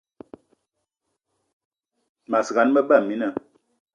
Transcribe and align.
Mas 2.31 2.47
gan, 2.55 2.69
me 2.73 2.81
ba 2.89 2.97
mina. 3.09 3.29